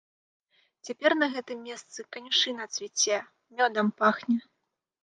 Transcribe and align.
Цяпер 0.87 1.11
на 1.21 1.27
гэтым 1.35 1.57
месцы 1.67 2.07
канюшына 2.17 2.63
цвіце, 2.75 3.17
мёдам 3.61 3.87
пахне. 4.03 4.37